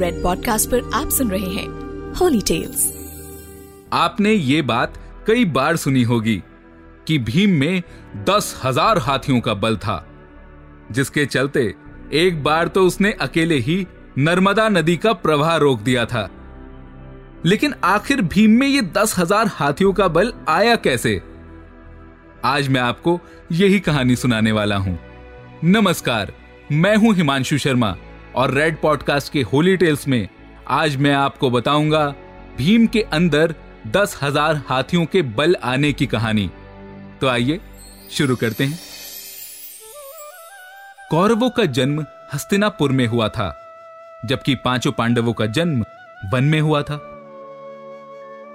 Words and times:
Red 0.00 0.22
podcast 0.22 0.70
पर 0.70 0.90
आप 0.94 1.08
सुन 1.08 1.30
रहे 1.30 1.50
हैं 1.50 1.66
होली 2.14 2.40
टेल्स 2.46 2.86
आपने 3.92 4.32
ये 4.32 4.62
बात 4.62 4.98
कई 5.26 5.44
बार 5.44 5.76
सुनी 5.76 6.02
होगी 6.02 6.42
कि 7.06 7.18
भीम 7.18 7.50
में 7.50 7.82
दस 8.28 8.60
हज़ार 8.64 8.98
हाथियों 8.98 9.40
का 9.40 9.54
बल 9.54 9.76
था, 9.76 10.04
जिसके 10.92 11.24
चलते 11.26 11.62
एक 12.14 12.42
बार 12.42 12.68
तो 12.68 12.86
उसने 12.86 13.12
अकेले 13.20 13.58
ही 13.58 13.86
नर्मदा 14.18 14.68
नदी 14.68 14.96
का 14.96 15.12
प्रवाह 15.12 15.56
रोक 15.56 15.80
दिया 15.80 16.04
था। 16.04 16.28
लेकिन 17.46 17.74
आखिर 17.84 18.22
भीम 18.24 18.58
में 18.60 18.66
ये 18.66 18.82
दस 18.96 19.14
हज़ार 19.18 19.46
हाथियों 19.46 19.92
का 19.92 20.08
बल 20.08 20.32
आया 20.48 20.74
कैसे? 20.76 21.20
आज 22.44 22.68
मैं 22.68 22.80
आपको 22.80 23.18
यही 23.52 23.80
कहानी 23.80 24.16
सुनाने 24.16 24.52
वाला 24.52 24.76
हूँ। 24.76 24.98
नमस्कार, 25.64 26.32
मैं 26.72 26.96
हूँ 26.96 27.14
हिमांशु 27.14 27.58
शर्मा। 27.58 27.96
और 28.34 28.50
रेड 28.50 28.80
पॉडकास्ट 28.80 29.32
के 29.32 29.42
होली 29.42 29.76
टेल्स 29.76 30.08
में 30.08 30.28
आज 30.68 30.96
मैं 30.96 31.14
आपको 31.14 31.50
बताऊँगा 31.50 32.14
भीम 32.58 32.86
के 32.86 33.02
अंदर 33.02 33.54
दस 33.86 34.18
हज़ार 34.22 34.62
हाथियों 34.68 35.06
के 35.06 35.22
बल 35.22 35.56
आने 35.62 35.92
की 35.92 36.06
कहानी। 36.06 36.50
तो 37.20 37.28
आइए, 37.28 37.60
शुरू 38.10 38.36
करते 38.36 38.64
हैं। 38.64 38.78
कौरवों 41.10 41.50
का 41.50 41.64
जन्म 41.64 42.04
हस्तिनापुर 42.34 42.92
में 42.92 43.06
हुआ 43.06 43.28
था, 43.28 43.54
जबकि 44.26 44.54
पाँचों 44.54 44.92
पांडवों 44.92 45.32
का 45.32 45.46
जन्म 45.46 45.84
वन 46.32 46.44
में 46.44 46.60
हुआ 46.60 46.82
था। 46.82 47.00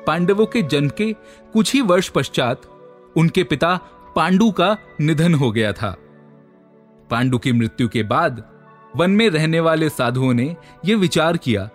पांडवों 0.08 0.46
के 0.46 0.62
जन्म 0.62 0.90
के 0.90 1.12
कुछ 1.54 1.74
ही 1.74 1.82
वर्ष 1.82 2.10
पश्चात 2.10 2.62
उनके 3.18 3.44
पिता 3.44 3.76
पांडु 4.16 4.52
का 4.52 4.78
निधन 5.02 5.34
हो 5.34 5.52
गया 5.52 5.74
था। 5.74 5.96
पांडु 7.10 7.38
की 7.38 7.52
मृत्यु 7.52 7.88
के 7.90 8.04
बाद 8.04 8.44
वन 8.96 9.12
में 9.12 9.30
रहने 9.30 9.60
वाले 9.60 9.90
साधुओं 9.90 10.34
ने 10.34 10.56
यह 10.86 10.98
विचार 10.98 11.38
किया 11.38 11.70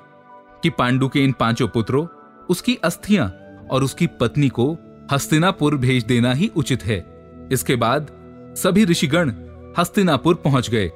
कि 0.63 0.71
पांडु 0.71 1.09
के 1.09 1.25
इन 1.25 1.33
पाँचों 1.33 1.69
पुत्रों, 1.69 2.07
उसकी 2.51 2.75
अस्थियाँ 2.85 3.29
और 3.71 3.85
उसकी 3.85 4.07
पत्नी 4.21 4.49
को 4.49 4.77
हस्तिनापुर 5.13 5.77
भेज 5.77 6.05
देना 6.05 6.33
ही 6.33 6.51
उचित 6.57 6.85
है। 6.85 7.05
इसके 7.53 7.77
बाद 7.77 8.11
सभी 8.57 8.85
ऋषिगण 8.85 9.33
हस्तिनापुर 9.79 10.35
पहुँच 10.35 10.71
गए 10.71 10.89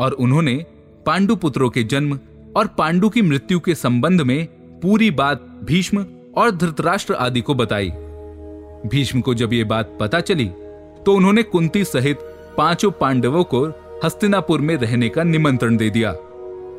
और 0.00 0.12
उन्होंने 0.12 0.54
पांडु 1.06 1.36
पुत्रों 1.36 1.70
के 1.70 1.82
जन्म 1.84 2.18
और 2.56 2.66
पांडु 2.78 3.08
की 3.08 3.22
मृत्यु 3.22 3.60
के 3.60 3.74
संबंध 3.74 4.20
में 4.20 4.46
पूरी 4.80 5.10
बात 5.10 5.46
भीष्म 5.64 6.06
और 6.36 6.50
धृतराष्ट्र 6.50 7.14
आदि 7.14 7.40
को 7.40 7.54
बताई। 7.54 7.90
भीष्म 8.86 9.20
को 9.20 9.34
जब 9.34 9.52
ये 9.52 9.64
बात 9.64 9.96
पता 10.00 10.20
चली 10.20 10.48
तो 11.06 11.14
उन्होंने 11.14 11.42
कुंती 11.42 11.84
सहित 11.84 12.18
पाँचों 12.56 12.90
पांडवों 12.90 13.44
को 13.44 13.66
हस्तिनापुर 14.04 14.60
में 14.60 14.76
रहने 14.76 15.08
का 15.08 15.22
निमंत्रण 15.22 15.76
दे 15.76 15.90
दिया। 15.90 16.10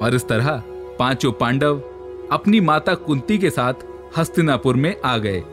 और 0.01 0.15
इस 0.15 0.27
तरह 0.27 0.63
पाँचों 0.99 1.31
पांडव 1.31 1.79
अपनी 2.31 2.59
माता 2.59 2.93
कुंती 2.93 3.37
के 3.37 3.49
साथ 3.49 3.73
हस्तिनापुर 4.17 4.75
में 4.75 5.01
आ 5.05 5.17
गए। 5.17 5.43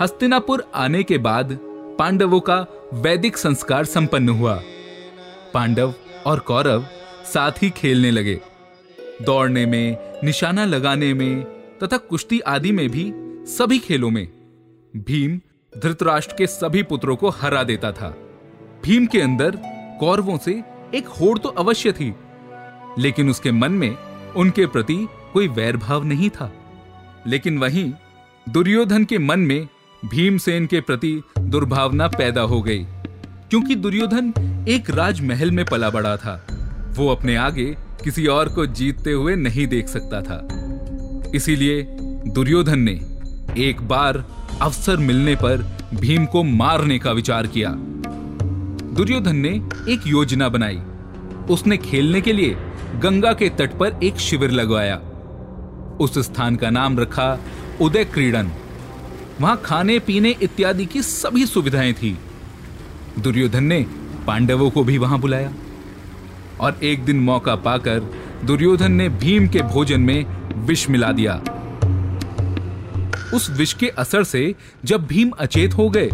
हस्तिनापुर 0.00 0.64
आने 0.74 1.02
के 1.02 1.18
बाद 1.18 1.58
पांडवों 1.98 2.40
का 2.40 2.66
वैदिक 2.94 3.36
संस्कार 3.36 3.84
संपन्न 3.84 4.28
हुआ। 4.28 4.62
पांडव 5.54 5.94
और 6.26 6.38
कौरव 6.38 6.86
साथ 7.34 7.62
ही 7.62 7.70
खेलने 7.70 8.10
लगे। 8.10 8.40
दौड़ने 9.22 9.66
में, 9.66 9.96
निशाना 10.24 10.64
लगाने 10.64 11.14
में 11.14 11.42
तथा 11.82 11.96
कुश्ती 11.96 12.40
आदि 12.40 12.72
में 12.72 12.88
भी 12.88 13.12
सभी 13.46 13.78
खेलों 13.78 14.10
में 14.10 14.26
भीम 14.96 15.40
धृतराष्ट्र 15.78 16.34
के 16.38 16.46
सभी 16.46 16.82
पुत्रों 16.82 17.16
को 17.16 17.28
हरा 17.28 17.62
देता 17.62 17.92
था। 17.92 18.16
भीम 18.84 19.06
के 19.06 19.20
अंदर 19.20 19.58
कौरवों 20.00 20.38
से 20.38 20.77
एक 20.94 21.08
होड़ 21.10 21.38
तो 21.38 21.48
अवश्य 21.48 21.92
थी, 21.92 22.14
लेकिन 22.98 23.30
उसके 23.30 23.52
मन 23.52 23.72
में 23.72 23.96
उनके 24.36 24.66
प्रति 24.66 24.96
कोई 25.32 25.48
वैर 25.48 25.76
भाव 25.76 26.04
नहीं 26.04 26.30
था। 26.30 26.52
लेकिन 27.26 27.58
वहीं 27.58 27.92
दुर्योधन 28.48 29.04
के 29.04 29.18
मन 29.18 29.40
में 29.40 29.68
भीमसेन 30.04 30.66
के 30.66 30.80
प्रति 30.80 31.22
दुर्भावना 31.38 32.08
पैदा 32.08 32.40
हो 32.40 32.60
गई, 32.62 32.84
क्योंकि 33.50 33.74
दुर्योधन 33.74 34.32
एक 34.68 34.90
राजमहल 34.90 35.50
में 35.50 35.64
पला 35.64 35.90
बड़ा 35.90 36.16
था। 36.16 36.46
वो 36.88 37.08
अपने 37.08 37.36
आगे 37.36 37.66
किसी 38.04 38.26
और 38.26 38.48
को 38.48 38.66
जीतते 38.66 39.12
हुए 39.12 39.36
नहीं 39.36 39.66
देख 39.66 39.88
सकता 39.88 40.22
था। 40.22 40.46
इसीलिए 41.34 41.82
दुर्योधन 42.28 42.78
ने 42.78 42.92
एक 43.62 43.80
बार 43.80 44.24
अवसर 44.62 44.96
मिलने 44.96 45.34
पर 45.34 45.66
भीम 45.94 46.24
को 46.26 46.42
मारने 46.42 46.98
का 46.98 47.12
विचार 47.12 47.46
किया। 47.46 47.74
दुर्योधन 48.98 49.36
ने 49.36 49.48
एक 49.88 50.06
योजना 50.06 50.48
बनाई। 50.48 50.78
उसने 51.50 51.76
खेलने 51.76 52.20
के 52.20 52.32
लिए 52.32 52.56
गंगा 52.96 53.32
के 53.32 53.48
तट 53.48 53.78
पर 53.78 54.00
एक 54.02 54.16
शिविर 54.16 54.50
लगवाया। 54.50 54.96
उस 56.00 56.18
स्थान 56.18 56.56
का 56.56 56.70
नाम 56.70 56.98
रखा 56.98 57.38
उदय 57.80 58.04
क्रीडन। 58.04 58.50
वहाँ 59.40 59.62
खाने, 59.64 59.98
पीने 59.98 60.30
इत्यादि 60.42 60.86
की 60.86 61.02
सभी 61.02 61.46
सुविधाएँ 61.46 61.92
थी। 61.92 62.18
दुर्योधन 63.18 63.64
ने 63.64 63.86
पांडवों 64.26 64.70
को 64.70 64.84
भी 64.84 64.98
वहाँ 64.98 65.20
बुलाया। 65.20 65.52
और 66.60 66.78
एक 66.82 67.04
दिन 67.04 67.20
मौका 67.20 67.56
पाकर 67.56 68.00
दुर्योधन 68.44 68.92
ने 68.92 69.08
भीम 69.08 69.48
के 69.48 69.62
भोजन 69.62 70.00
में 70.00 70.26
विष 70.66 70.88
मिला 70.90 71.12
दिया। 71.12 71.42
उस 73.34 73.50
विष 73.50 73.72
के 73.72 73.88
असर 73.88 74.24
से 74.24 74.54
जब 74.84 75.06
भीम 75.06 75.30
अचेत 75.30 75.74
हो 75.74 75.90
गए 75.90 76.10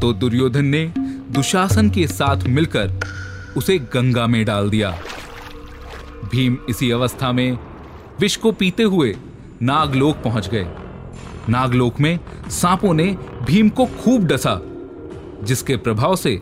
तो 0.00 0.12
दुर्योधन 0.12 0.64
ने 0.64 0.92
दुशासन 1.34 1.88
के 1.90 2.06
साथ 2.06 2.42
मिलकर 2.46 2.90
उसे 3.56 3.78
गंगा 3.92 4.26
में 4.26 4.44
डाल 4.44 4.68
दिया। 4.70 4.90
भीम 6.24 6.56
इसी 6.68 6.90
अवस्था 6.90 7.30
में 7.32 7.58
विष 8.20 8.36
को 8.36 8.52
पीते 8.52 8.82
हुए 8.82 9.14
नागलोक 9.62 10.16
पहुँच 10.16 10.48
गए। 10.48 10.66
नागलोक 11.48 12.00
में 12.00 12.18
सांपों 12.50 12.92
ने 12.94 13.06
भीम 13.42 13.68
को 13.68 13.86
खूब 13.96 14.26
डसा, 14.26 14.60
जिसके 15.42 15.76
प्रभाव 15.76 16.16
से 16.16 16.40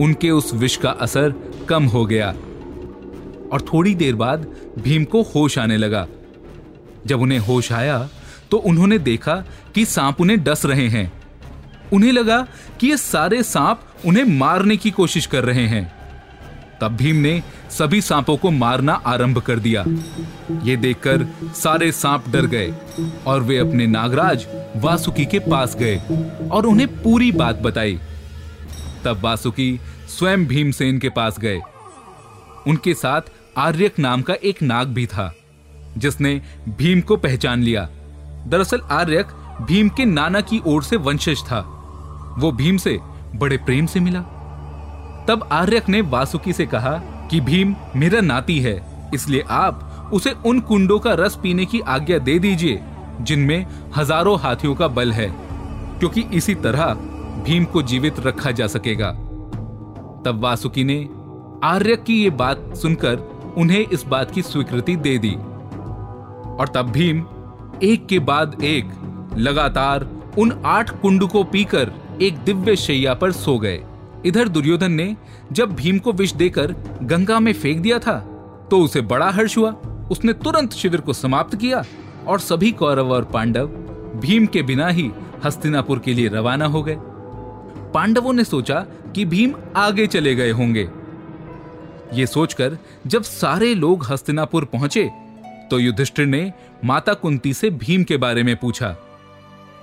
उनके 0.00 0.30
उस 0.30 0.52
विष 0.54 0.76
का 0.76 0.90
असर 0.90 1.34
कम 1.68 1.84
हो 1.84 2.04
गया। 2.06 2.28
और 3.52 3.66
थोड़ी 3.72 3.94
देर 3.94 4.14
बाद 4.16 4.46
भीम 4.78 5.04
को 5.04 5.22
होश 5.34 5.58
आने 5.58 5.76
लगा। 5.76 6.06
जब 7.06 7.20
उन्हें 7.20 7.38
होश 7.38 7.72
आया 7.72 8.08
तो 8.50 8.56
उन्होंने 8.58 8.98
देखा 9.00 9.42
कि 9.74 9.84
सांप 9.86 10.20
उन्हें 10.20 10.42
डस 10.44 10.66
रहे 10.66 10.88
हैं। 10.88 11.12
उन्हें 11.92 12.12
लगा 12.12 12.46
कि 12.80 12.86
ये 12.86 12.96
सारे 12.96 13.42
सांप 13.42 13.80
उन्हें 14.06 14.24
मारने 14.24 14.76
की 14.76 14.90
कोशिश 14.90 15.26
कर 15.26 15.44
रहे 15.44 15.66
हैं। 15.66 15.92
तब 16.80 16.96
भीम 16.96 17.16
ने 17.16 17.42
सभी 17.70 18.00
सांपों 18.00 18.36
को 18.36 18.50
मारना 18.50 18.92
आरंभ 19.06 19.38
कर 19.38 19.58
दिया। 19.58 19.84
ये 20.62 20.76
देखकर 20.76 21.26
सारे 21.54 21.90
सांप 21.92 22.24
डर 22.28 22.46
गए 22.46 22.72
और 23.26 23.42
वे 23.42 23.58
अपने 23.58 23.86
नागराज 23.86 24.46
वासुकी 24.76 25.26
के 25.26 25.38
पास 25.38 25.76
गए 25.76 25.96
और 26.52 26.66
उन्हें 26.66 26.88
पूरी 27.02 27.30
बात 27.32 27.56
बताई। 27.56 27.98
तब 29.04 29.20
वासुकी 29.24 29.80
स्वयं 30.08 30.46
भीमसेन 30.46 30.98
के 30.98 31.08
पास 31.08 31.38
गए। 31.38 31.60
उनके 32.66 32.94
साथ 32.94 33.20
आर्यक 33.56 33.98
नाम 33.98 34.22
का 34.22 34.34
एक 34.34 34.62
नाग 34.62 34.88
भी 34.88 35.06
था, 35.06 35.32
जिसने 35.98 36.40
भीम 36.68 37.00
को 37.00 37.16
पहचान 37.16 37.62
लिया। 37.62 37.88
दरअसल 38.46 38.80
आर्यक 38.90 39.26
भीम 39.62 39.88
के 39.88 40.04
नाना 40.04 40.40
की 40.40 40.60
ओर 40.66 40.82
से 40.82 40.96
वंशज 40.96 41.42
था। 41.42 41.60
वो 42.38 42.52
भीम 42.52 42.76
से 42.76 42.98
बड़े 43.34 43.56
प्रेम 43.56 43.86
से 43.86 44.00
मिला। 44.00 44.20
तब 45.28 45.48
आर्यक 45.52 45.88
ने 45.88 46.00
वासुकी 46.00 46.52
से 46.52 46.66
कहा 46.66 46.92
कि 47.30 47.40
भीम, 47.40 47.74
मेरा 47.96 48.20
नाती 48.20 48.58
है, 48.60 48.80
इसलिए 49.14 49.44
आप 49.50 50.10
उसे 50.12 50.34
उन 50.46 50.60
कुंडों 50.60 50.98
का 50.98 51.14
रस 51.14 51.38
पीने 51.42 51.66
की 51.66 51.80
आज्ञा 51.80 52.18
दे 52.18 52.38
दीजिए, 52.38 52.80
जिनमें 53.20 53.66
हज़ारों 53.96 54.38
हाथियों 54.40 54.74
का 54.74 54.88
बल 54.88 55.12
है, 55.12 55.28
क्योंकि 55.98 56.24
इसी 56.32 56.54
तरह 56.54 56.94
भीम 57.44 57.64
को 57.64 57.82
जीवित 57.82 58.20
रखा 58.20 58.50
जा 58.50 58.66
सकेगा। 58.66 59.10
तब 60.22 60.40
वासुकी 60.40 60.84
ने 60.84 60.98
आर्यक 61.64 62.02
की 62.04 62.22
ये 62.22 62.30
बात 62.30 62.72
सुनकर 62.76 63.54
उन्हें 63.56 63.80
इस 63.80 64.04
बात 64.06 64.30
की 64.30 64.42
स्वीकृति 64.42 64.96
दे 64.96 65.16
दी। 65.18 65.34
और 66.54 66.70
तब 66.74 66.90
भीम, 66.90 67.24
एक 67.82 68.06
के 68.06 68.18
बाद 68.18 68.62
एक, 68.62 68.90
लगातार 69.36 70.08
उन 70.38 70.52
आठ 70.64 70.90
कुंड 71.00 71.26
को 71.28 71.42
पीकर 71.44 71.92
एक 72.22 72.36
दिव्य 72.38 72.74
शैया 72.76 73.14
पर 73.14 73.32
सो 73.32 73.58
गए। 73.58 73.82
इधर 74.26 74.48
दुर्योधन 74.48 74.92
ने 74.92 75.14
जब 75.52 75.74
भीम 75.74 75.98
को 75.98 76.12
विष 76.12 76.32
देकर 76.32 76.74
गंगा 77.02 77.38
में 77.40 77.52
फेंक 77.52 77.80
दिया 77.80 77.98
था 77.98 78.18
तो 78.70 78.80
उसे 78.80 79.00
बड़ा 79.02 79.30
हर्ष 79.30 79.56
हुआ। 79.58 79.70
उसने 80.10 80.32
तुरंत 80.34 80.72
शिविर 80.72 81.00
को 81.00 81.12
समाप्त 81.12 81.56
किया 81.56 81.84
और 82.26 82.40
सभी 82.40 82.70
कौरव 82.72 83.12
और 83.12 83.24
पांडव 83.24 83.66
भीम 84.20 84.46
के 84.46 84.62
बिना 84.62 84.88
ही 84.88 85.10
हस्तिनापुर 85.44 85.98
के 85.98 86.14
लिए 86.14 86.28
रवाना 86.28 86.66
हो 86.66 86.82
गए। 86.82 86.96
पांडवों 87.94 88.32
ने 88.32 88.44
सोचा 88.44 88.80
कि 89.14 89.24
भीम 89.24 89.54
आगे 89.76 90.06
चले 90.06 90.34
गए 90.34 90.50
होंगे। 90.50 90.88
ये 92.12 92.26
सोचकर 92.26 92.76
जब 93.06 93.22
सारे 93.22 93.74
लोग 93.74 94.06
हस्तिनापुर 94.10 94.64
पहुँचे 94.64 95.10
तो 95.70 95.78
युधिष्ठिर 95.78 96.26
ने 96.26 96.52
माता 96.84 97.14
कुंती 97.14 97.52
से 97.54 97.70
भीम 97.72 98.04
के 98.04 98.16
बारे 98.16 98.42
में 98.42 98.56
पूछा। 98.56 98.96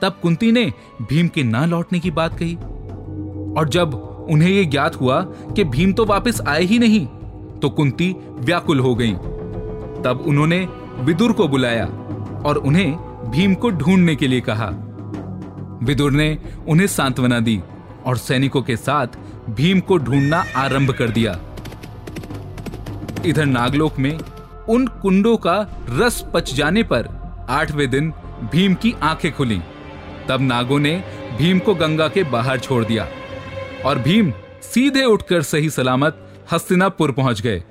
तब 0.02 0.18
कुंती 0.22 0.52
ने 0.52 0.66
भीम 1.02 1.28
के 1.28 1.44
ना 1.44 1.66
लौटने 1.66 2.00
की 2.00 2.12
बात 2.12 2.38
कही। 2.40 2.56
और 3.58 3.70
जब 3.70 3.94
उन्हें 4.30 4.50
यह 4.50 4.70
ज्ञात 4.70 4.96
हुआ 4.96 5.22
कि 5.56 5.64
भीम 5.64 5.94
तो 5.94 6.06
वापस 6.06 6.42
आए 6.48 6.64
ही 6.64 6.80
नहीं 6.80 7.06
तो 7.60 7.70
कुंती 7.70 8.16
व्याकुल 8.40 8.80
हो 8.80 8.96
गई। 8.96 9.14
तब 10.04 10.24
उन्होंने 10.28 10.68
विदुर 11.00 11.32
को 11.32 11.48
बुलाया 11.48 11.86
और 12.46 12.58
उन्हें 12.58 12.96
भीम 13.32 13.54
को 13.56 13.70
ढूँढने 13.70 14.16
के 14.16 14.28
लिए 14.28 14.42
कहा। 14.42 14.70
विदुर 15.84 16.12
ने 16.12 16.38
उन्हें 16.68 16.88
सांत्वना 16.88 17.40
दी 17.40 17.62
और 18.06 18.18
सैनिकों 18.18 18.62
के 18.62 18.76
साथ 18.78 19.08
भीम 19.50 19.80
को 19.80 19.98
ढूंढना 19.98 20.44
आरंभ 20.56 20.92
कर 20.92 21.10
दिया। 21.10 21.40
इधर 23.26 23.46
नागलोक 23.46 24.00
में 24.00 24.18
उन 24.70 24.88
कुंडों 25.02 25.38
का 25.38 25.56
रस 25.90 26.24
पच 26.34 26.54
जाने 26.54 26.84
पर 26.84 27.08
आठवें 27.50 27.90
दिन 27.90 28.14
भीम 28.52 28.74
की 28.74 28.94
आँखें 29.02 29.32
खुली। 29.32 29.62
तब 30.28 30.42
नागों 30.42 30.80
ने 30.80 30.96
भीम 31.38 31.60
को 31.60 31.76
गंगा 31.76 32.08
के 32.08 32.24
बाहर 32.24 32.60
छोड़ 32.60 32.84
दिया 32.86 33.08
और 33.86 34.00
भीम 34.00 34.32
सीधे 34.64 35.04
उठकर 35.04 35.42
सही 35.42 35.70
सलामत 35.70 36.28
हस्तिनापुर 36.52 37.12
पहुँच 37.12 37.42
गए। 37.42 37.64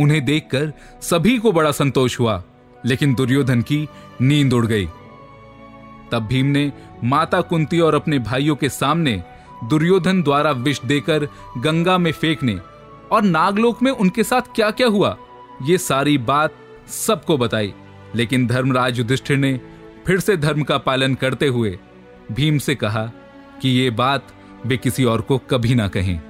उन्हें 0.00 0.24
देखकर 0.24 0.72
सभी 1.02 1.38
को 1.38 1.52
बड़ा 1.52 1.70
संतोष 1.72 2.18
हुआ, 2.20 2.42
लेकिन 2.86 3.14
दुर्योधन 3.14 3.62
की 3.62 3.86
नींद 4.20 4.52
उड़ 4.52 4.66
गई। 4.66 4.86
तब 6.12 6.26
भीम 6.28 6.46
ने 6.46 6.70
माता 7.04 7.40
कुंती 7.40 7.80
और 7.80 7.94
अपने 7.94 8.18
भाइयों 8.20 8.56
के 8.56 8.68
सामने 8.68 9.22
दुर्योधन 9.64 10.22
द्वारा 10.22 10.50
विष 10.52 10.80
देकर 10.82 11.28
गंगा 11.58 11.98
में 11.98 12.10
फेंकने 12.12 12.58
और 13.12 13.22
नागलोक 13.22 13.82
में 13.82 13.90
उनके 13.92 14.24
साथ 14.24 14.54
क्या 14.54 14.70
क्या 14.70 14.86
हुआ, 14.86 15.16
ये 15.62 15.78
सारी 15.78 16.16
बात 16.20 16.54
सबको 16.88 17.36
बताई, 17.38 17.72
लेकिन 18.14 18.46
धर्मराज 18.46 18.98
युधिष्ठिर 18.98 19.36
ने 19.36 19.52
फिर 20.06 20.20
से 20.20 20.36
धर्म 20.36 20.62
का 20.62 20.78
पालन 20.78 21.14
करते 21.14 21.46
हुए 21.46 21.78
भीम 22.32 22.58
से 22.58 22.74
कहा 22.74 23.04
कि 23.62 23.68
ये 23.68 23.90
बात 23.90 24.32
वे 24.66 24.76
किसी 24.76 25.04
और 25.04 25.20
को 25.20 25.38
कभी 25.50 25.74
ना 25.74 25.88
कहें। 25.88 26.20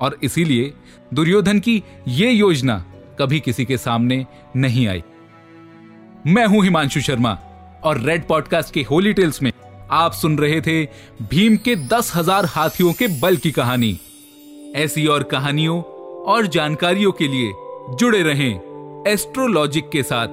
और 0.00 0.18
इसीलिए 0.22 0.72
दुर्योधन 1.14 1.60
की 1.60 1.82
ये 2.08 2.30
योजना 2.30 2.78
कभी 3.18 3.40
किसी 3.40 3.64
के 3.64 3.76
सामने 3.76 4.26
नहीं 4.56 4.86
आई। 4.88 5.02
मैं 6.26 6.46
हूँ 6.46 6.62
हिमांशु 6.64 7.00
शर्मा 7.00 7.32
और 7.84 8.00
रेड 8.00 8.26
पॉडकास्ट 8.26 8.74
के 8.74 8.82
होली 8.82 9.12
टेल्स 9.12 9.42
में 9.42 9.52
आप 9.90 10.12
सुन 10.12 10.38
रहे 10.38 10.60
थे 10.60 10.84
भीम 11.30 11.56
के 11.56 11.76
दस 11.88 12.12
हज़ार 12.16 12.46
हाथियों 12.46 12.92
के 12.92 13.06
बल 13.20 13.36
की 13.36 13.50
कहानी। 13.50 13.98
ऐसी 14.76 15.06
और 15.06 15.22
कहानियों 15.22 15.82
और 16.32 16.46
जानकारियों 16.46 17.12
के 17.12 17.28
लिए 17.28 17.52
जुड़े 17.96 18.22
रहें 18.22 19.04
एस्ट्रोलॉजिक 19.08 19.88
के 19.90 20.02
साथ 20.02 20.28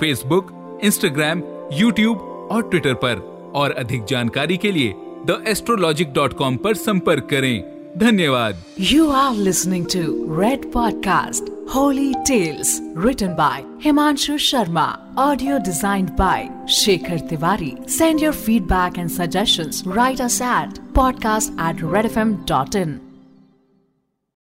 फेसबुक 0.00 0.80
इंस्टाग्राम 0.84 1.40
यूट्यूब 1.80 2.48
और 2.52 2.62
ट्विटर 2.62 2.94
पर। 2.94 3.30
और 3.54 3.70
अधिक 3.70 4.04
जानकारी 4.04 4.56
के 4.56 4.72
लिए 4.72 4.94
द 5.26 5.44
एस्ट्रोलॉजिक 5.48 6.12
डॉट 6.12 6.32
कॉम 6.32 6.58
संपर्क 6.66 7.28
करें। 7.30 7.72
धन्यवाद। 7.98 8.62
You 8.80 9.08
are 9.10 9.34
listening 9.34 9.86
to 9.86 10.00
Red 10.40 10.72
podcast 10.72 11.50
Holi 11.74 12.14
tales 12.14 12.80
return 12.98 13.34
by 13.34 13.64
Himanshu 13.84 14.38
Sharma 14.38 14.86
audio 15.18 15.58
design 15.58 16.06
by 16.06 16.48
Shekhar 16.68 17.18
Tiwari 17.18 17.72
send 17.88 18.22
your 18.22 18.32
feedback 18.32 18.98
and 18.98 19.10
suggestion 19.10 19.92
right 19.92 20.20
at 20.20 20.78
podcast 20.94 21.52
at 21.52 21.84
Red 21.84 22.04
F 22.04 22.18
M 22.18 22.34
dot 22.34 22.76
in 22.76 23.11